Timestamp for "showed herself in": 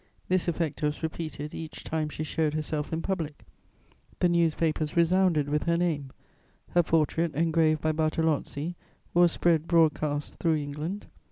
2.23-3.03